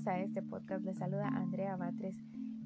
Bienvenidos 0.00 0.06
a 0.06 0.24
este 0.24 0.42
podcast. 0.42 0.84
Les 0.84 0.96
saluda 0.96 1.28
Andrea 1.28 1.76
Batres, 1.76 2.16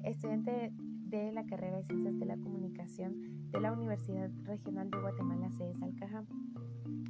estudiante 0.03 0.71
de 1.09 1.33
la 1.33 1.45
carrera 1.45 1.77
de 1.77 1.83
Ciencias 1.83 2.17
de 2.17 2.25
la 2.25 2.37
Comunicación 2.37 3.49
de 3.51 3.59
la 3.59 3.73
Universidad 3.73 4.31
Regional 4.43 4.89
de 4.89 5.01
Guatemala, 5.01 5.51
CES 5.51 5.77
Salcajá. 5.77 6.23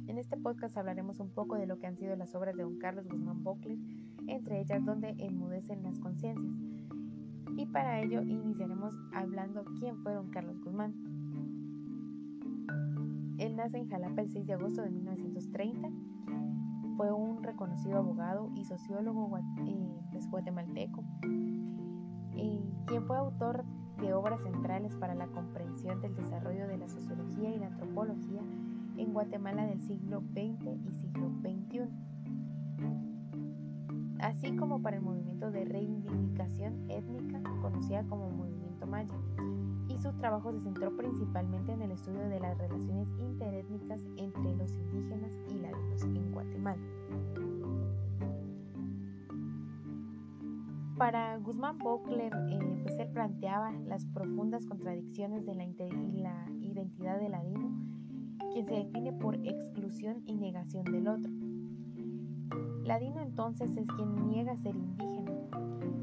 En 0.08 0.18
este 0.18 0.36
podcast 0.36 0.76
hablaremos 0.76 1.20
un 1.20 1.30
poco 1.30 1.54
de 1.54 1.66
lo 1.66 1.78
que 1.78 1.86
han 1.86 1.96
sido 1.96 2.16
las 2.16 2.34
obras 2.34 2.56
de 2.56 2.64
don 2.64 2.76
Carlos 2.78 3.06
Guzmán 3.06 3.44
Bocler, 3.44 3.78
entre 4.26 4.60
ellas 4.60 4.84
donde 4.84 5.10
enmudecen 5.18 5.84
las 5.84 6.00
conciencias. 6.00 6.56
Y 7.56 7.66
para 7.66 8.00
ello 8.00 8.22
iniciaremos 8.22 8.94
hablando 9.12 9.64
quién 9.78 9.96
fue 9.98 10.12
don 10.14 10.30
Carlos 10.30 10.58
Guzmán. 10.60 10.92
Él 13.38 13.54
nace 13.54 13.78
en 13.78 13.88
Jalapa 13.88 14.22
el 14.22 14.30
6 14.30 14.46
de 14.46 14.54
agosto 14.54 14.82
de 14.82 14.90
1930 14.90 15.88
fue 16.96 17.12
un 17.12 17.42
reconocido 17.42 17.98
abogado 17.98 18.50
y 18.54 18.64
sociólogo 18.64 19.38
eh, 19.66 20.20
guatemalteco, 20.30 21.04
quien 22.86 23.04
fue 23.06 23.16
autor 23.16 23.64
de 24.00 24.12
obras 24.14 24.40
centrales 24.42 24.94
para 24.96 25.14
la 25.14 25.26
comprensión 25.28 26.00
del 26.00 26.14
desarrollo 26.14 26.66
de 26.66 26.78
la 26.78 26.88
sociología 26.88 27.50
y 27.50 27.58
la 27.58 27.66
antropología 27.66 28.42
en 28.96 29.12
Guatemala 29.12 29.66
del 29.66 29.80
siglo 29.82 30.20
XX 30.20 30.66
y 30.84 30.92
siglo 30.92 31.30
XXI, 31.40 31.80
así 34.20 34.56
como 34.56 34.80
para 34.82 34.96
el 34.96 35.02
movimiento 35.02 35.50
de 35.50 35.64
reivindicación 35.64 36.90
étnica 36.90 37.42
conocida 37.60 38.04
como 38.04 38.30
Y 39.88 39.98
su 39.98 40.12
trabajo 40.12 40.52
se 40.52 40.60
centró 40.60 40.96
principalmente 40.96 41.72
en 41.72 41.82
el 41.82 41.90
estudio 41.90 42.28
de 42.28 42.40
las 42.40 42.56
relaciones 42.58 43.08
interétnicas 43.18 44.00
entre 44.16 44.56
los 44.56 44.70
indígenas 44.72 45.32
y 45.48 45.54
ladinos 45.54 46.02
en 46.02 46.32
Guatemala. 46.32 46.82
Para 50.96 51.36
Guzmán 51.38 51.76
Bocler, 51.78 52.32
eh, 52.48 52.80
pues 52.82 52.98
él 52.98 53.08
planteaba 53.12 53.70
las 53.86 54.06
profundas 54.06 54.64
contradicciones 54.66 55.44
de 55.44 55.54
la, 55.54 55.66
la 55.66 56.46
identidad 56.60 57.20
del 57.20 57.32
ladino, 57.32 57.70
quien 58.52 58.66
se 58.66 58.74
define 58.74 59.12
por 59.12 59.34
exclusión 59.46 60.22
y 60.26 60.36
negación 60.36 60.84
del 60.84 61.08
otro. 61.08 61.30
Ladino 62.82 63.20
entonces 63.20 63.76
es 63.76 63.86
quien 63.88 64.28
niega 64.28 64.56
ser 64.56 64.74
indígena. 64.74 65.15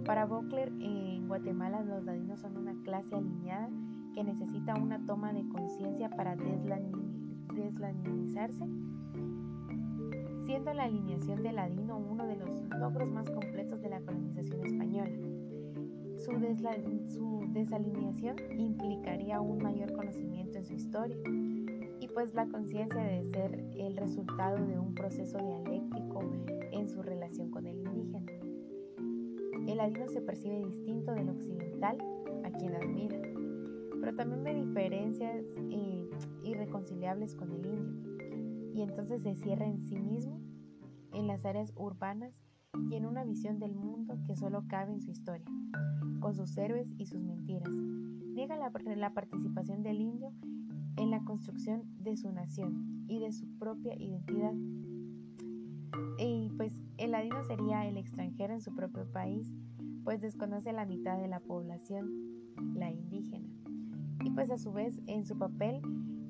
Para 0.05 0.25
Bocler, 0.25 0.69
en 0.79 1.27
Guatemala 1.27 1.81
los 1.81 2.03
ladinos 2.03 2.39
son 2.39 2.57
una 2.57 2.73
clase 2.83 3.15
alineada 3.15 3.69
que 4.13 4.23
necesita 4.23 4.75
una 4.75 5.03
toma 5.05 5.33
de 5.33 5.47
conciencia 5.49 6.09
para 6.09 6.35
desladinizarse 6.35 8.67
siendo 10.45 10.73
la 10.73 10.83
alineación 10.83 11.41
de 11.41 11.51
ladino 11.51 11.97
uno 11.97 12.27
de 12.27 12.35
los 12.35 12.61
logros 12.79 13.09
más 13.09 13.29
completos 13.29 13.81
de 13.81 13.89
la 13.89 14.01
colonización 14.01 14.65
española. 14.65 15.11
Su, 16.17 16.31
desalineación 17.53 18.37
implicaría 18.57 19.41
un 19.41 19.61
mayor 19.61 19.93
conocimiento 19.93 20.57
en 20.57 20.65
su 20.65 20.73
historia 20.73 21.17
y 21.99 22.07
pues 22.07 22.33
la 22.33 22.47
conciencia 22.47 23.01
de 23.01 23.23
ser 23.25 23.65
el 23.75 23.97
resultado 23.97 24.65
de 24.65 24.79
un 24.79 24.93
proceso 24.93 25.37
dialéctico 25.37 26.21
en 26.71 26.89
su 26.89 27.01
relación 27.01 27.51
con 27.51 27.65
el 27.65 27.77
indígena. 27.77 28.32
El 29.67 29.77
ladino 29.77 30.07
se 30.07 30.21
percibe 30.21 30.65
distinto 30.65 31.13
del 31.13 31.29
occidental 31.29 31.97
a 32.43 32.51
quien 32.51 32.75
admira, 32.75 33.19
pero 33.99 34.15
también 34.15 34.43
ve 34.43 34.53
diferencias 34.53 35.43
eh, 35.69 36.09
irreconciliables 36.43 37.35
con 37.35 37.51
el 37.51 37.65
indio 37.65 38.13
y 38.73 38.81
entonces 38.81 39.21
se 39.21 39.35
cierra 39.35 39.65
en 39.65 39.85
sí 39.85 39.99
mismo, 39.99 40.41
en 41.13 41.27
las 41.27 41.45
áreas 41.45 41.71
urbanas 41.75 42.41
y 42.89 42.95
en 42.95 43.05
una 43.05 43.23
visión 43.23 43.59
del 43.59 43.75
mundo 43.75 44.17
que 44.25 44.35
solo 44.35 44.63
cabe 44.67 44.93
en 44.93 45.01
su 45.01 45.11
historia, 45.11 45.45
con 46.19 46.35
sus 46.35 46.57
héroes 46.57 46.87
y 46.97 47.05
sus 47.05 47.21
mentiras. 47.21 47.69
Niega 47.69 48.57
la, 48.57 48.71
la 48.95 49.13
participación 49.13 49.83
del 49.83 50.01
indio 50.01 50.31
en 50.97 51.11
la 51.11 51.23
construcción 51.23 51.83
de 52.03 52.17
su 52.17 52.31
nación 52.31 53.05
y 53.07 53.19
de 53.19 53.31
su 53.31 53.47
propia 53.57 53.95
identidad. 53.95 54.53
Y 56.17 56.49
pues 56.57 56.73
el 56.97 57.11
ladino 57.11 57.43
sería 57.43 57.87
el 57.87 57.97
extranjero 57.97 58.53
en 58.53 58.61
su 58.61 58.75
propio 58.75 59.05
país, 59.11 59.53
pues 60.03 60.21
desconoce 60.21 60.73
la 60.73 60.85
mitad 60.85 61.17
de 61.17 61.27
la 61.27 61.39
población, 61.39 62.09
la 62.75 62.91
indígena. 62.91 63.47
Y 64.23 64.29
pues 64.31 64.49
a 64.51 64.57
su 64.57 64.71
vez 64.71 64.99
en 65.07 65.25
su 65.25 65.37
papel 65.37 65.81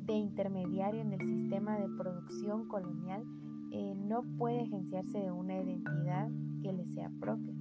de 0.05 0.13
intermediario 0.13 1.01
en 1.01 1.13
el 1.13 1.25
sistema 1.25 1.77
de 1.77 1.87
producción 1.97 2.67
colonial 2.67 3.23
eh, 3.71 3.95
no 3.95 4.23
puede 4.37 4.61
agenciarse 4.61 5.19
de 5.19 5.31
una 5.31 5.59
identidad 5.59 6.29
que 6.61 6.73
le 6.73 6.85
sea 6.87 7.09
propia. 7.19 7.53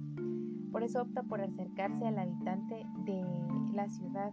Por 0.71 0.83
eso 0.83 1.01
opta 1.01 1.23
por 1.23 1.41
acercarse 1.41 2.05
al 2.05 2.17
habitante 2.17 2.85
de 3.05 3.23
la 3.73 3.87
ciudad 3.89 4.31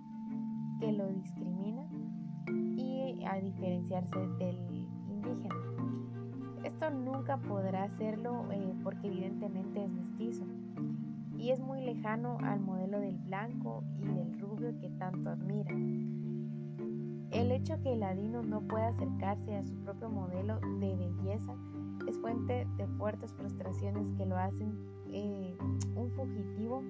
que 0.80 0.92
lo 0.92 1.06
discrimina 1.08 1.86
y 2.76 3.24
a 3.26 3.40
diferenciarse 3.40 4.18
del 4.38 4.58
indígena. 5.08 5.54
Esto 6.64 6.90
nunca 6.90 7.38
podrá 7.38 7.84
hacerlo 7.84 8.46
eh, 8.52 8.74
porque 8.82 9.06
evidentemente 9.06 9.84
es 9.84 9.90
mestizo. 9.90 10.44
Y 11.38 11.50
es 11.50 11.60
muy 11.60 11.80
lejano 11.80 12.36
al 12.42 12.60
modelo 12.60 13.00
del 13.00 13.16
blanco 13.16 13.82
y 13.98 14.04
del 14.04 14.38
rubio 14.38 14.78
que 14.78 14.90
tanto 14.90 15.30
admira. 15.30 15.74
El 17.30 17.52
hecho 17.52 17.80
que 17.80 17.92
el 17.92 18.00
ladino 18.00 18.42
no 18.42 18.60
pueda 18.62 18.88
acercarse 18.88 19.56
a 19.56 19.62
su 19.62 19.74
propio 19.76 20.10
modelo 20.10 20.58
de 20.80 20.96
belleza 20.96 21.54
es 22.08 22.18
fuente 22.18 22.66
de 22.76 22.86
fuertes 22.98 23.32
frustraciones 23.34 24.06
que 24.16 24.26
lo 24.26 24.36
hacen 24.36 24.76
eh, 25.12 25.56
un 25.94 26.10
fugitivo. 26.10 26.82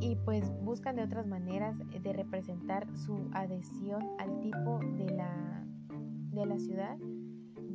Y 0.00 0.16
pues 0.24 0.52
buscan 0.62 0.96
de 0.96 1.04
otras 1.04 1.26
maneras 1.26 1.76
de 1.78 2.12
representar 2.12 2.86
su 2.96 3.16
adhesión 3.32 4.02
al 4.18 4.40
tipo 4.40 4.78
de 4.98 5.10
la, 5.10 5.64
de 6.32 6.46
la 6.46 6.58
ciudad, 6.58 6.96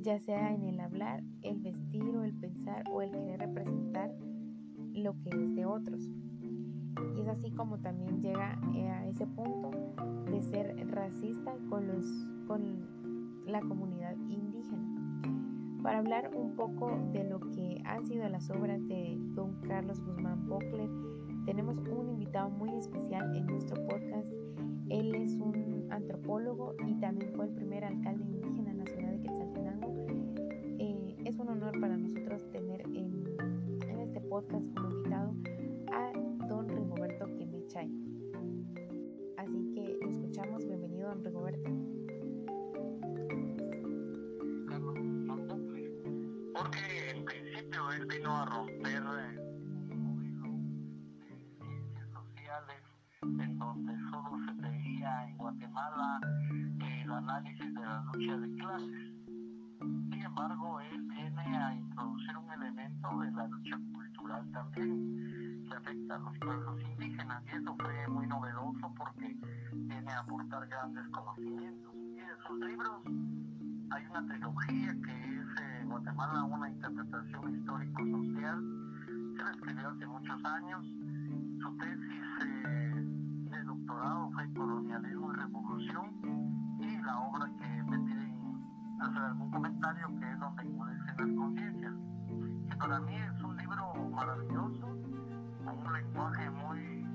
ya 0.02 0.20
sea 0.20 0.54
en 0.54 0.64
el 0.64 0.80
hablar, 0.80 1.24
el 1.44 1.60
vestir 1.60 2.16
o 2.16 2.24
el 2.24 2.34
pensar 2.34 2.84
o 2.92 3.02
el 3.02 3.12
querer 3.12 3.40
representar 3.40 4.12
lo 4.94 5.14
que 5.22 5.30
es 5.30 5.56
de 5.56 5.66
otros. 5.66 6.02
Y 7.16 7.22
es 7.22 7.28
así 7.28 7.52
como 7.52 7.78
también 7.80 8.22
llega 8.22 8.60
eh, 8.76 8.90
a 8.90 9.08
ese 9.08 9.28
punto 9.28 9.72
de 10.30 10.42
ser 10.42 10.76
racista 10.90 11.54
con, 11.70 11.88
los, 11.88 12.06
con 12.48 12.88
la 13.46 13.62
comunidad 13.62 14.16
indígena. 14.28 14.88
Para 15.84 16.00
hablar 16.00 16.32
un 16.36 16.56
poco 16.56 16.92
de 17.12 17.24
lo 17.24 17.40
que 17.52 17.82
han 17.86 18.06
sido 18.06 18.28
las 18.30 18.50
obras 18.50 18.86
de 18.88 19.18
don 19.36 19.60
Carlos 19.68 20.00
Guzmán 20.04 20.48
Bocler, 20.48 20.90
tenemos 21.46 21.78
un 21.78 22.10
invitado 22.10 22.50
muy 22.50 22.70
especial 22.76 23.36
en 23.36 23.48
nuestro 23.48 23.76
podcast. 23.88 24.28
Él 24.90 25.16
es 25.16 25.34
un 25.38 25.88
antropólogo 25.90 26.76
y 26.88 27.00
también 27.00 27.34
fue 27.34 27.46
el 27.46 27.54
primer 27.54 27.84
alcalde 27.84 28.24
indígena 28.24 28.61
ciudad 28.86 29.12
de 29.12 29.20
Quetzaltenango. 29.22 30.06
Eh, 30.80 31.16
es 31.26 31.38
un 31.38 31.50
honor 31.50 31.80
para 31.80 31.98
nosotros 31.98 32.50
tener 32.52 32.82
en, 32.82 33.24
este 34.02 34.22
podcast 34.22 34.66
como 34.74 34.90
invitado 34.92 35.34
a 35.94 36.12
don 36.48 36.68
Rigoberto 36.68 37.26
Quemechay. 37.38 37.90
Así 39.38 39.72
que 39.74 39.98
lo 40.02 40.10
escuchamos. 40.10 40.66
Bienvenido, 40.66 41.10
don 41.10 41.24
Rigoberto. 41.24 41.70
Porque 46.54 47.10
en 47.16 47.26
principio 47.26 47.92
él 47.98 48.06
vino 48.06 48.36
a 48.36 48.46
romper 48.46 48.81
análisis 58.22 58.42
de 58.42 58.48
de 58.48 58.56
clases. 58.58 59.12
Sin 59.80 60.24
embargo, 60.24 60.80
él 60.82 61.02
viene 61.02 61.58
a 61.58 61.74
introducir 61.76 62.38
un 62.38 62.52
elemento 62.52 63.20
de 63.20 63.32
la 63.32 63.48
lucha 63.48 63.80
cultural 63.94 64.52
también 64.52 65.22
afecta 65.76 66.16
a 66.16 66.20
los 66.20 66.38
pueblos 66.40 66.82
indígenas 66.82 67.44
y 67.46 67.56
eso 67.56 67.76
fue 67.80 68.08
muy 68.10 68.28
novedoso 68.28 68.94
porque 68.96 69.38
viene 69.74 70.12
a 70.12 70.20
aportar 70.20 70.68
grandes 70.68 71.08
conocimientos. 71.10 71.94
Y 71.96 72.20
en 72.20 72.38
sus 72.48 72.60
libros 72.60 73.02
hay 73.92 74.06
una 74.08 74.26
trilogía 74.28 74.96
que 75.02 75.40
es 75.40 75.46
eh, 75.62 75.84
Guatemala, 75.86 76.44
una 76.44 76.70
interpretación 76.70 77.56
histórico-social, 77.56 78.64
se 79.38 79.44
la 79.44 79.52
escribió 79.52 79.90
hace 79.90 80.08
muchos 80.08 80.46
años. 80.46 80.86
Su 81.62 81.78
tesis 81.78 82.24
eh, 82.46 83.06
de 83.50 83.64
doctorado 83.64 84.32
fue 84.32 84.54
Colonialismo 84.54 85.34
y 85.34 85.36
Revolución 85.36 86.78
y 86.80 86.98
la 87.02 87.20
obra 87.20 87.50
que 87.58 87.84
hacer 89.02 89.24
algún 89.24 89.52
comentario 89.52 90.08
que 90.20 90.32
es 90.32 90.40
donde 90.40 90.62
enmudecen 90.64 91.18
las 91.18 91.38
conciencias. 91.38 91.94
Y 92.66 92.76
para 92.76 93.00
mí 93.00 93.16
es 93.16 93.44
un 93.44 93.58
libro 93.58 93.94
maravilloso 94.12 95.02
un 95.70 95.94
lenguaje 95.94 96.50
muy 96.50 97.06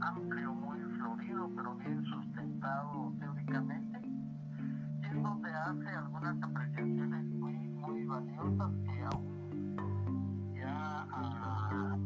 amplio, 0.00 0.54
muy 0.54 0.80
florido, 0.96 1.50
pero 1.56 1.74
bien 1.76 2.04
sustentado 2.04 3.12
teóricamente, 3.18 4.00
y 4.04 5.04
es 5.04 5.22
donde 5.22 5.50
hace 5.50 5.88
algunas 5.88 6.42
apreciaciones 6.42 7.24
muy, 7.26 7.52
muy 7.52 8.04
valiosas 8.04 8.72
que 8.84 9.02
aún 9.02 10.54
ya 10.54 11.06
a 11.10 11.98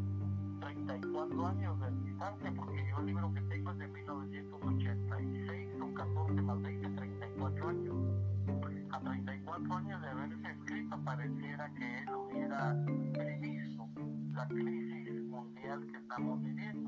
34 0.60 1.46
años 1.46 1.80
de 1.80 1.90
distancia, 2.04 2.52
porque 2.56 2.86
yo 2.88 2.98
el 2.98 3.06
libro 3.06 3.32
que 3.34 3.40
tengo 3.42 3.70
es 3.72 3.78
de 3.78 3.88
1986, 3.88 4.81
34 9.62 9.76
años 9.76 10.00
de 10.02 10.08
haberse 10.08 10.50
escrito, 10.50 11.04
pareciera 11.04 11.70
que 11.74 11.98
él 11.98 12.14
hubiera 12.14 12.76
previsto 13.12 13.88
la 14.32 14.48
crisis 14.48 15.22
mundial 15.24 15.86
que 15.86 15.96
estamos 15.98 16.42
viviendo. 16.42 16.81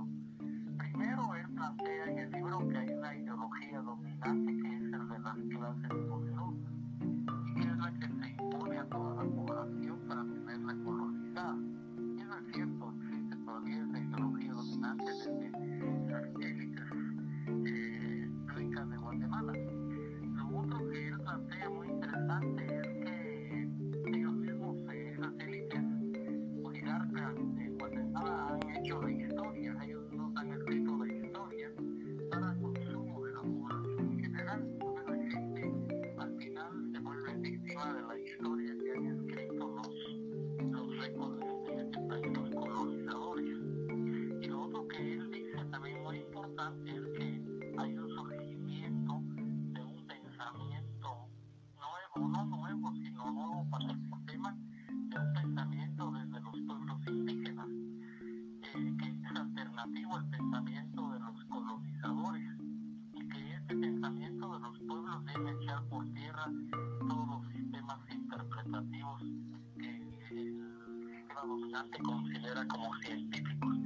Dominante 71.74 71.98
considera 72.02 72.66
como 72.68 72.94
científicos. 72.98 73.76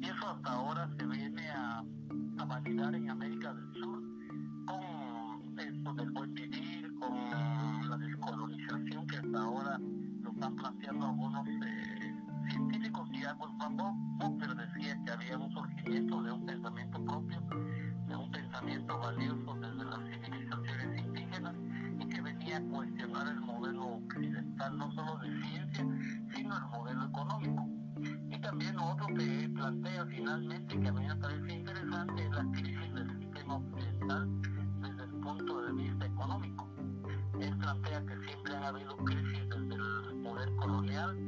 Y 0.00 0.04
eso 0.04 0.28
hasta 0.28 0.52
ahora 0.52 0.88
se 0.98 1.06
viene 1.06 1.48
a, 1.50 1.82
a 2.38 2.44
validar 2.44 2.94
en 2.94 3.10
América 3.10 3.54
del 3.54 3.74
Sur 3.74 4.02
con 4.66 5.58
esto 5.58 5.94
del 5.94 6.10
buen 6.10 6.34
vivir, 6.34 6.94
con 6.98 7.88
la 7.88 7.96
descolonización 7.96 9.06
que 9.06 9.16
hasta 9.16 9.38
ahora 9.42 9.78
lo 9.78 10.30
están 10.30 10.56
planteando 10.56 11.06
algunos 11.06 11.48
eh, 11.48 12.14
científicos 12.50 13.08
y 13.12 13.24
algo 13.24 13.48
cuando 13.58 13.92
Buckler 14.18 14.54
decía 14.54 14.98
que 15.04 15.10
había 15.10 15.38
un 15.38 15.50
surgimiento 15.50 15.77
otro 28.88 29.06
que 29.08 29.50
plantea 29.54 30.06
finalmente, 30.06 30.80
que 30.80 30.88
a 30.88 30.92
mí 30.92 31.06
me 31.06 31.16
parece 31.16 31.52
interesante, 31.52 32.24
es 32.24 32.30
la 32.30 32.44
crisis 32.52 32.94
del 32.94 33.18
sistema 33.18 33.56
occidental 33.56 34.28
desde 34.80 35.04
el 35.04 35.10
punto 35.20 35.62
de 35.62 35.72
vista 35.72 36.06
económico. 36.06 36.68
Él 37.40 37.56
plantea 37.58 38.06
que 38.06 38.26
siempre 38.26 38.56
han 38.56 38.64
habido 38.64 38.96
crisis 38.96 39.48
desde 39.50 39.74
el 39.74 40.22
poder 40.22 40.56
colonial 40.56 41.18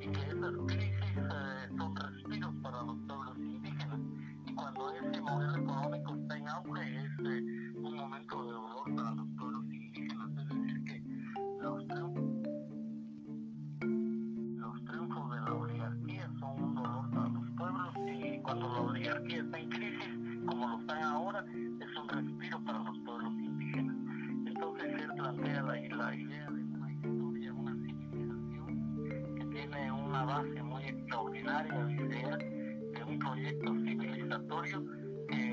y 0.00 0.06
que 0.08 0.20
esas 0.20 0.54
crisis 0.66 1.16
eh, 1.16 1.68
son 1.76 1.96
respiros 1.96 2.54
para 2.62 2.82
los 2.82 2.96
pueblos 3.06 3.38
indígenas. 3.38 4.00
Y 4.46 4.54
cuando 4.54 4.90
ese 4.92 5.20
modelo 5.20 5.56
económico 5.56 6.14
está 6.14 6.38
en 6.38 6.48
auge 6.48 6.96
es 6.96 7.10
eh, 7.26 7.72
un 7.76 7.96
momento 7.96 8.44
de 8.44 8.52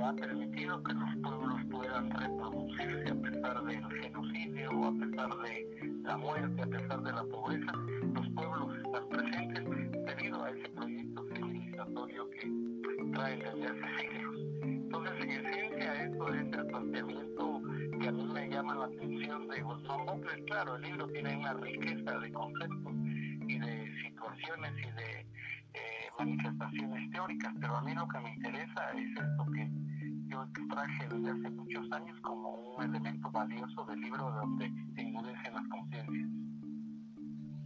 ha 0.07 0.13
permitido 0.13 0.81
que 0.83 0.94
los 0.94 1.15
pueblos 1.21 1.62
puedan 1.69 2.09
reproducirse 2.12 3.09
a 3.09 3.15
pesar 3.15 3.63
del 3.65 3.83
genocidio, 4.01 4.86
a 4.86 4.92
pesar 4.94 5.30
de 5.42 6.01
la 6.04 6.18
muerte, 6.18 6.62
a 6.62 6.65
pesar 6.65 7.01
de 7.04 7.12
la 7.12 7.24
pobreza. 7.25 7.74
Los 8.13 8.30
pueblos 8.30 8.77
están 8.77 9.09
presentes 9.09 9.65
debido 10.06 10.44
a 10.45 10.50
ese 10.51 10.69
proyecto 10.69 11.25
civilizatorio 11.36 12.30
que 12.30 13.12
traen 13.12 13.39
desde 13.39 13.68
hace 13.68 14.00
siglos. 14.00 14.36
Entonces, 14.62 15.13
en 15.24 15.31
esencia, 15.31 16.04
esto 16.06 16.33
es 16.33 16.42
el 16.42 16.68
planteamiento 16.68 17.62
que 18.00 18.07
a 18.07 18.12
mí 18.13 18.25
me 18.33 18.50
llama 18.50 18.75
la 18.75 18.86
atención 18.86 19.48
de 19.50 19.62
Guzmán 19.62 20.06
Bocles. 20.06 20.44
Claro, 20.45 20.75
el 20.77 20.83
libro 20.83 21.07
tiene 21.09 21.36
una 21.36 21.54
riqueza 21.54 22.18
de 22.18 22.31
conceptos 22.31 22.94
y 23.45 23.59
de 23.59 23.94
situaciones 24.04 24.71
y 24.77 24.92
de 24.92 25.19
eh, 25.74 26.09
manifestaciones 26.18 27.12
teóricas, 27.12 27.54
pero 27.59 27.75
a 27.75 27.81
mí 27.81 27.94
lo 27.94 28.07
que 28.07 28.19
me 28.19 28.33
interesa 28.36 28.92
es 28.94 29.09
esto 29.09 29.45
que 29.51 29.87
yo 30.38 30.44
extraje 30.44 31.07
desde 31.10 31.31
hace 31.31 31.50
muchos 31.50 31.92
años 31.92 32.19
como 32.22 32.75
un 32.78 32.84
elemento 32.84 33.31
valioso 33.31 33.86
del 33.86 34.01
libro 34.01 34.31
donde 34.31 34.72
se 34.94 35.01
enmudecen 35.01 35.54
las 35.54 35.68
conciencias. 35.68 36.30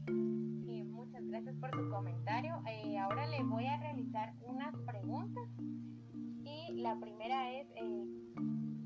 Sí, 0.05 0.83
muchas 0.85 1.25
gracias 1.25 1.55
por 1.55 1.71
tu 1.71 1.89
comentario. 1.89 2.61
Eh, 2.67 2.97
ahora 2.97 3.27
le 3.27 3.43
voy 3.43 3.65
a 3.65 3.77
realizar 3.77 4.33
unas 4.45 4.73
preguntas 4.85 5.43
y 5.59 6.81
la 6.81 6.97
primera 6.99 7.51
es 7.51 7.67
eh, 7.75 8.05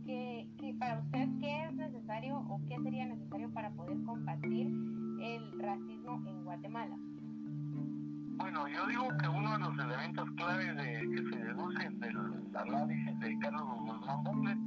que, 0.05 0.49
que 0.59 0.73
para 0.79 0.99
usted 0.99 1.27
qué 1.39 1.65
es 1.65 1.73
necesario 1.73 2.39
o 2.39 2.59
qué 2.67 2.77
sería 2.81 3.05
necesario 3.05 3.53
para 3.53 3.69
poder 3.71 4.01
combatir 4.03 4.67
el 5.21 5.59
racismo 5.59 6.23
en 6.27 6.43
Guatemala. 6.43 6.97
Bueno, 8.37 8.67
yo 8.67 8.85
digo 8.87 9.07
que 9.17 9.27
uno 9.27 9.53
de 9.53 9.59
los 9.59 9.79
elementos 9.79 10.29
claves 10.31 10.75
de, 10.75 11.09
que 11.09 11.29
se 11.29 11.43
deducen 11.43 11.99
análisis 12.55 13.19
de 13.19 13.39
Carlos 13.39 13.63
Guzmán 13.79 14.23
Butler 14.23 14.57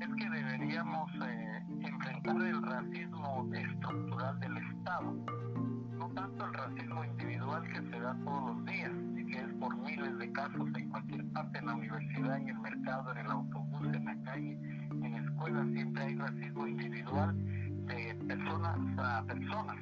es 0.00 0.08
que 0.16 0.30
deberíamos 0.30 1.10
eh, 1.26 1.62
enfrentar 1.80 2.36
el 2.36 2.62
racismo 2.62 3.48
estructural 3.54 4.40
del 4.40 4.56
Estado, 4.58 5.16
no 5.98 6.08
tanto 6.10 6.44
el 6.44 6.54
racismo 6.54 7.04
individual 7.04 7.62
que 7.68 7.80
se 7.80 8.00
da 8.00 8.16
todos 8.24 8.56
los 8.56 8.66
días 8.66 8.92
y 9.16 9.26
que 9.26 9.38
es 9.38 9.52
por 9.54 9.76
miles 9.78 10.18
de 10.18 10.32
casos 10.32 10.68
en 10.76 10.90
cualquier 10.90 11.32
parte, 11.32 11.58
en 11.58 11.66
la 11.66 11.74
universidad, 11.74 12.36
en 12.36 12.48
el 12.48 12.58
mercado, 12.58 13.12
en 13.12 13.18
el 13.18 13.30
autobús, 13.30 13.86
en 13.94 14.04
la 14.04 14.16
calle, 14.24 14.58
en 14.90 15.12
la 15.12 15.18
escuela, 15.18 15.64
siempre 15.72 16.02
hay 16.04 16.14
racismo 16.16 16.66
individual 16.66 17.34
de 17.86 18.14
personas 18.26 18.78
a 18.98 19.24
personas. 19.24 19.76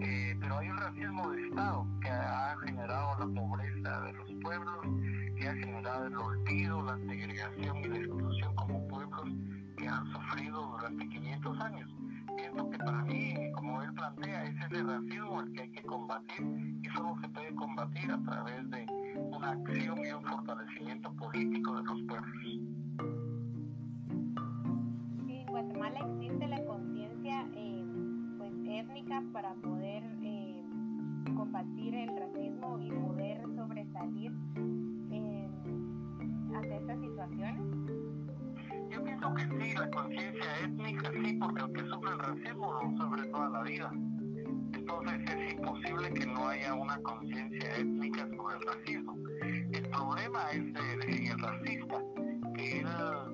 Eh, 0.00 0.36
pero 0.40 0.58
hay 0.58 0.68
un 0.68 0.76
racismo 0.78 1.30
de 1.30 1.48
Estado 1.48 1.86
que 2.00 2.10
ha 2.10 2.56
generado 2.64 2.81
combatir 16.12 16.78
y 16.82 16.88
solo 16.90 17.16
se 17.20 17.28
puede 17.28 17.54
combatir 17.54 18.10
a 18.10 18.22
través 18.22 18.70
de 18.70 18.86
una 19.30 19.50
acción 19.52 19.98
y 20.04 20.12
un 20.12 20.22
fortalecimiento 20.24 21.12
político 21.14 21.76
de 21.76 21.82
los 21.84 22.02
pueblos. 22.02 22.36
En 25.28 25.46
Guatemala 25.46 25.98
existe 26.00 26.48
la 26.48 26.64
conciencia 26.64 27.46
eh, 27.54 27.84
pues, 28.38 28.52
étnica 28.66 29.22
para 29.32 29.54
poder 29.54 30.02
eh, 30.22 30.62
combatir 31.34 31.94
el 31.94 32.16
racismo 32.16 32.78
y 32.80 32.90
poder 32.90 33.42
sobresalir 33.56 34.32
eh, 35.10 35.48
ante 36.54 36.76
estas 36.76 37.00
situaciones. 37.00 37.60
Yo 38.90 39.02
pienso 39.02 39.34
que 39.34 39.42
sí, 39.44 39.74
la 39.78 39.90
conciencia 39.90 40.58
étnica 40.62 41.10
sí, 41.10 41.38
porque 41.40 41.62
el 41.62 41.72
que 41.72 41.80
sufre 41.88 42.10
el 42.10 42.18
racismo 42.18 42.72
lo 42.74 42.96
sufre 42.98 43.28
toda 43.28 43.48
la 43.48 43.62
vida. 43.62 43.90
Entonces 44.82 45.20
es 45.30 45.52
imposible 45.52 46.12
que 46.12 46.26
no 46.26 46.48
haya 46.48 46.74
una 46.74 47.00
conciencia 47.02 47.76
étnica 47.76 48.28
sobre 48.36 48.56
el 48.56 48.62
racismo. 48.66 49.16
El 49.70 49.88
problema 49.90 50.50
es 50.50 50.58
el, 50.58 51.28
el 51.30 51.38
racista, 51.38 52.02
que 52.56 52.80
él 52.80 52.86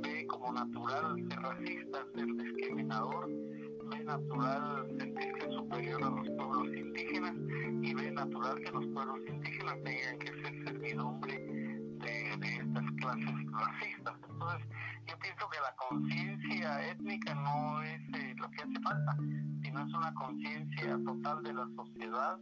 ve 0.03 0.27
como 0.27 0.53
natural 0.53 1.17
ser 1.27 1.41
racista, 1.41 2.05
ser 2.15 2.27
discriminador, 2.27 3.29
ve 3.29 4.05
natural 4.05 4.89
sentirse 4.99 5.51
superior 5.51 6.05
a 6.05 6.11
los 6.11 6.29
pueblos 6.37 6.69
indígenas 6.77 7.35
y 7.83 7.95
ve 7.95 8.11
natural 8.11 8.61
que 8.61 8.71
los 8.71 8.87
pueblos 8.89 9.21
indígenas 9.27 9.77
tengan 9.85 10.19
que 10.19 10.27
ser 10.27 10.65
servidumbre 10.67 11.33
de, 11.33 12.37
de 12.41 12.57
estas 12.57 12.85
clases 13.01 13.35
racistas. 13.53 14.15
Entonces, 14.31 14.69
pienso 15.29 15.49
que 15.51 15.61
la 15.61 15.75
conciencia 15.77 16.91
étnica 16.91 17.35
no 17.35 17.83
es 17.83 18.01
eh, 18.15 18.35
lo 18.39 18.51
que 18.51 18.63
hace 18.63 18.81
falta, 18.81 19.17
sino 19.63 19.87
es 19.87 19.93
una 19.93 20.15
conciencia 20.15 20.99
total 21.05 21.43
de 21.43 21.53
la 21.53 21.69
sociedad 21.77 22.39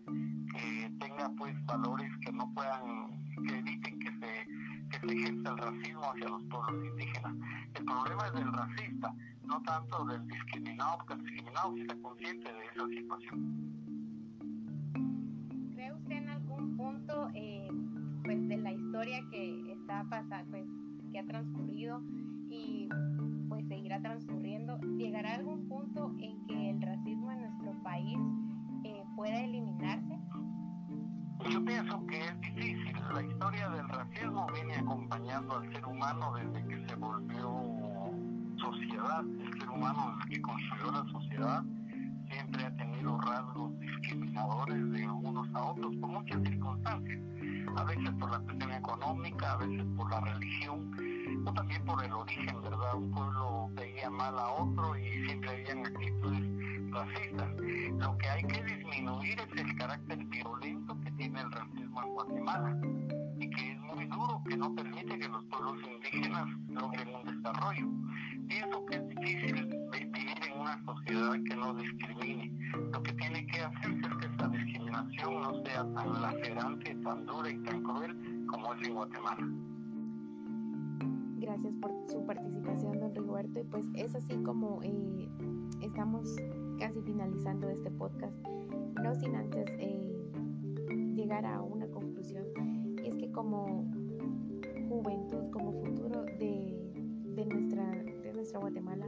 que 0.52 0.93
tenga 1.00 1.28
pues 1.37 1.55
valores 1.66 2.12
que 2.25 2.31
no 2.31 2.49
puedan, 2.55 3.09
que 3.49 3.59
eviten 3.59 3.99
que 3.99 4.11
se, 4.11 4.47
que 4.90 5.00
se 5.00 5.14
ejerza 5.16 5.50
el 5.50 5.59
racismo 5.59 6.12
hacia 6.12 6.28
los 6.28 6.43
pueblos 6.45 6.87
indígenas. 6.87 7.35
El 7.75 7.85
problema 7.85 8.26
es 8.28 8.33
del 8.35 8.52
racista, 8.52 9.14
no 9.45 9.62
tanto 9.62 10.05
del 10.05 10.26
discriminado, 10.28 10.99
porque 10.99 11.14
el 11.14 11.23
discriminado 11.25 11.75
sí 11.75 11.81
está 11.81 11.97
consciente 11.97 12.52
de 12.52 12.64
esa 12.66 12.87
situación. 12.87 13.73
¿Cree 15.75 15.93
usted 15.93 16.12
en 16.12 16.28
algún 16.28 16.76
punto 16.76 17.31
eh, 17.35 17.69
pues 18.23 18.49
de 18.49 18.57
la 18.59 18.73
historia 18.73 19.21
que 19.31 19.73
está 19.73 20.05
pasando, 20.09 20.50
pues 20.50 20.66
que 21.11 21.19
ha 21.19 21.26
transcurrido 21.26 22.00
y 22.57 22.89
pues 23.49 23.67
seguirá 23.69 24.01
transcurriendo, 24.01 24.79
llegará 24.97 25.35
algún 25.35 25.69
punto 25.69 26.15
en 26.21 26.47
que 26.47 26.71
el 26.71 26.83
racismo 26.83 27.31
en 27.33 27.41
nuestro 27.41 27.83
país 27.83 28.19
eh, 28.85 29.05
pueda 29.15 29.41
eliminarse? 29.45 30.19
Yo 31.51 31.65
pienso 31.65 32.07
que 32.07 32.19
es 32.19 32.41
difícil. 32.41 32.97
La 33.15 33.23
historia 33.23 33.69
del 33.71 33.89
racismo 33.89 34.47
viene 34.53 34.75
acompañando 34.77 35.59
al 35.59 35.73
ser 35.73 35.87
humano 35.87 36.35
desde 36.35 36.67
que 36.67 36.87
se 36.89 36.95
volvió 36.97 37.51
sociedad. 38.59 39.25
El 39.25 39.61
ser 39.61 39.71
humano 39.71 40.17
desde 40.17 40.35
que 40.35 40.43
construyó 40.43 40.91
la 40.91 41.05
sociedad 41.13 41.65
siempre 42.29 42.65
ha 42.65 42.77
tenido 42.77 42.96
rasgos 43.07 43.79
discriminadores 43.79 44.93
de 44.93 45.09
unos 45.09 45.49
a 45.55 45.65
otros 45.65 45.95
por 45.97 46.11
muchas 46.11 46.43
circunstancias. 46.43 47.21
A 47.77 47.85
veces 47.85 48.11
por 48.19 48.31
la 48.31 48.39
cuestión 48.41 48.73
económica, 48.73 49.53
a 49.53 49.57
veces 49.59 49.85
por 49.97 50.11
la 50.11 50.21
religión, 50.21 50.91
o 51.45 51.53
también 51.53 51.85
por 51.85 52.05
el 52.05 52.13
origen, 52.13 52.63
¿verdad? 52.63 52.95
Un 52.97 53.11
pueblo 53.11 53.71
veía 53.75 54.11
mal 54.11 54.39
a 54.39 54.49
otro 54.51 54.97
y 54.99 55.27
siempre 55.27 55.51
habían 55.51 55.87
actitudes 55.87 56.91
racistas. 56.91 57.49
Lo 57.99 58.19
que 58.19 58.29
hay 58.29 58.43
que 58.45 58.65
disminuir 58.65 59.41
es 59.41 59.61
el 59.61 59.77
carácter 59.77 60.25
violento 60.25 60.97
que 61.05 61.11
tiene 61.13 61.41
el 61.41 61.53
racismo 61.53 62.03
en 62.03 62.09
Guatemala 62.15 62.79
y 63.39 63.51
que 63.51 63.73
es 63.73 63.81
muy 63.81 64.07
duro, 64.07 64.43
que 64.49 64.57
no 64.57 64.75
permite 64.75 64.86
tan 77.17 77.27
dura 77.27 77.51
y 77.51 77.59
tan 77.63 77.83
cruel 77.83 78.47
como 78.47 78.75
es 78.75 78.89
en 78.89 78.95
Guatemala. 78.95 79.49
Gracias 81.39 81.75
por 81.81 81.91
su 82.09 82.27
participación, 82.27 82.99
don 83.01 83.15
Rigoberto. 83.15 83.61
Y 83.61 83.65
pues 83.65 83.87
es 83.95 84.15
así 84.15 84.37
como 84.43 84.83
eh, 84.83 85.29
estamos 85.81 86.37
casi 86.79 87.01
finalizando 87.03 87.69
este 87.69 87.91
podcast, 87.91 88.37
no 89.03 89.15
sin 89.15 89.35
antes 89.35 89.67
eh, 89.79 90.31
llegar 91.15 91.47
a 91.47 91.63
una 91.63 91.87
conclusión. 91.89 92.45
Y 93.03 93.09
es 93.09 93.17
que 93.17 93.31
como 93.33 93.91
juventud, 94.89 95.51
como 95.53 95.73
futuro 95.85 96.23
de, 96.23 96.93
de 97.35 97.47
nuestra, 97.47 97.91
de 97.93 98.33
nuestra 98.35 98.61
Guatemala, 98.61 99.07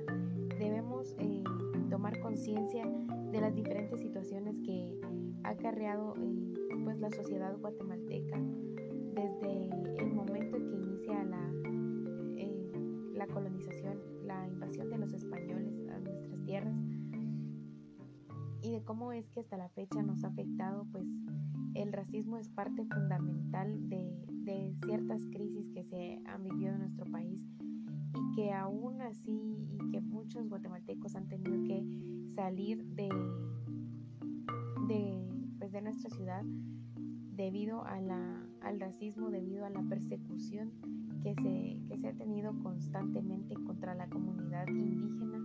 debemos 0.59 1.15
eh, 1.19 1.43
tomar 1.91 2.19
conciencia 2.21 2.87
de 3.33 3.41
las 3.41 3.55
diferentes 3.55 4.00
situaciones 4.00 4.59
que 4.61 4.99
ha 5.45 5.50
acarreado 5.50 6.15
eh, 6.19 6.48
pues 6.88 7.00
la 7.00 7.11
sociedad 7.11 7.54
guatemalteca 7.59 8.40
desde 9.12 9.68
el 9.99 10.11
momento 10.11 10.57
en 10.57 10.71
que 10.71 10.76
inicia 10.76 11.23
la, 11.23 11.52
eh, 12.38 12.73
la 13.12 13.26
colonización, 13.26 13.99
la 14.25 14.49
invasión 14.49 14.88
de 14.88 14.97
los 14.97 15.12
españoles 15.12 15.87
a 15.90 15.99
nuestras 15.99 16.42
tierras 16.47 16.75
y 18.62 18.73
de 18.73 18.83
cómo 18.87 19.12
es 19.12 19.28
que 19.28 19.40
hasta 19.40 19.59
la 19.59 19.68
fecha 19.68 20.02
nos 20.02 20.25
ha 20.25 20.28
afectado, 20.28 20.87
pues 20.90 21.04
el 21.75 21.92
racismo 21.92 22.38
es 22.38 22.49
parte 22.49 22.87
fundamental 22.87 23.87
de, 23.90 24.11
de 24.47 24.75
ciertas 24.87 25.26
crisis 25.26 25.68
que 25.75 25.85
se 25.85 26.23
han 26.25 26.42
vivido 26.42 26.73
en 26.73 26.78
nuestro 26.78 27.04
país 27.11 27.38
y 28.14 28.35
que 28.35 28.54
aún 28.54 29.02
así 29.02 29.68
y 29.75 29.90
que 29.90 30.00
muchos 30.00 30.49
guatemaltecos 30.49 31.14
han 31.16 31.28
tenido 31.28 31.62
que 31.64 31.85
salir 32.35 32.83
de, 32.95 33.11
de, 34.88 35.28
pues 35.59 35.71
de 35.71 35.83
nuestra 35.83 36.09
ciudad 36.09 36.47
debido 37.38 37.85
a 37.87 37.99
al 38.62 38.80
racismo, 38.80 39.30
debido 39.30 39.64
a 39.64 39.71
la 39.71 39.80
persecución 39.83 40.73
que 41.23 41.35
se, 41.37 41.80
que 41.88 41.97
se 41.97 42.09
ha 42.09 42.12
tenido 42.12 42.52
constantemente 42.64 43.54
contra 43.54 43.95
la 43.95 44.09
comunidad 44.09 44.66
indígena. 44.66 45.38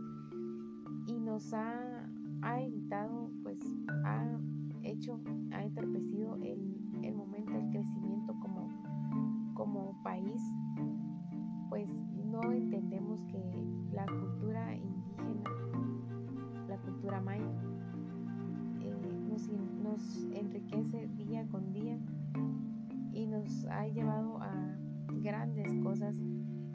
Y 1.08 1.20
nos 1.20 1.54
ha, 1.54 2.10
ha 2.42 2.62
evitado, 2.62 3.30
pues 3.44 3.60
ha 4.06 4.40
hecho, 4.82 5.20
ha 5.52 5.64
entorpecido 5.64 6.36
el, 6.38 6.60
el 7.04 7.14
momento 7.14 7.54
del 7.54 7.70
crecimiento 7.70 8.34
como, 8.40 9.54
como 9.54 10.02
país, 10.04 10.42
pues 11.70 11.88
no 12.26 12.52
entendemos 12.52 13.24
que 13.26 13.40
la 13.92 14.08
cultura 14.08 14.76
indígena, 14.76 15.44
la 16.68 16.78
cultura 16.78 17.22
maya, 17.22 17.54
nos, 19.82 20.28
enriquece 20.36 21.08
día 21.18 21.48
con 21.48 21.74
día 21.74 21.98
y 23.12 23.26
nos 23.26 23.66
ha 23.66 23.88
llevado 23.88 24.38
a 24.42 24.78
grandes 25.22 25.74
cosas, 25.84 26.16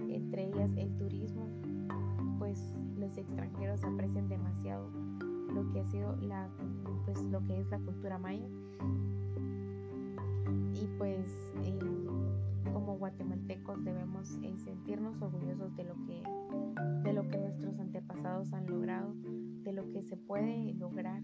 entre 0.09 0.49
ellas 0.49 0.71
el 0.77 0.97
turismo, 0.97 1.47
pues 2.39 2.75
los 2.97 3.17
extranjeros 3.17 3.85
aprecian 3.85 4.29
demasiado 4.29 4.91
lo 5.55 5.71
que 5.71 5.81
ha 5.81 5.85
sido 5.87 6.17
la 6.17 6.49
pues 7.05 7.23
lo 7.25 7.45
que 7.47 7.61
es 7.61 7.71
la 7.71 7.79
cultura 7.79 8.19
maya. 8.19 8.47
Y 10.75 10.87
pues 10.99 11.53
eh, 11.65 11.79
como 12.73 12.99
guatemaltecos 12.99 13.85
debemos 13.85 14.37
eh, 14.43 14.55
sentirnos 14.59 15.21
orgullosos 15.23 15.75
de 15.77 15.85
lo 15.85 15.95
que 16.07 16.23
de 17.05 17.13
lo 17.13 17.23
que 17.29 17.39
nuestros 17.39 17.79
antepasados 17.79 18.53
han 18.53 18.67
logrado 18.67 19.15
de 19.63 19.73
lo 19.73 19.91
que 19.91 20.03
se 20.03 20.17
puede 20.17 20.75
lograr 20.75 21.23